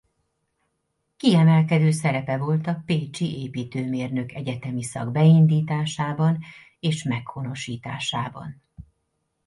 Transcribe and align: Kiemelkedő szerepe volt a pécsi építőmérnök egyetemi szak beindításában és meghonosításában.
Kiemelkedő 1.17 1.91
szerepe 1.91 2.37
volt 2.37 2.67
a 2.67 2.81
pécsi 2.85 3.39
építőmérnök 3.41 4.31
egyetemi 4.33 4.83
szak 4.83 5.11
beindításában 5.11 6.39
és 6.79 7.03
meghonosításában. 7.03 8.61